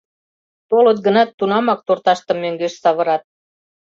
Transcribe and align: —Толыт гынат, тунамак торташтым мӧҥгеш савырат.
—Толыт 0.69 0.97
гынат, 1.05 1.29
тунамак 1.37 1.79
торташтым 1.87 2.37
мӧҥгеш 2.43 2.73
савырат. 2.83 3.23